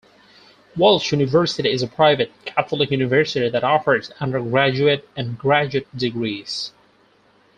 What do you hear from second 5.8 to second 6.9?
degrees.